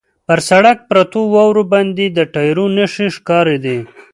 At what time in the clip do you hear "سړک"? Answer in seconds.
0.49-0.77